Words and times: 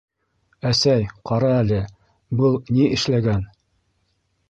—Әсәй, 0.69 1.03
ҡара 1.31 1.53
әле, 1.59 1.79
был 2.43 2.59
ни 2.75 2.91
эшләгән?! 2.99 3.49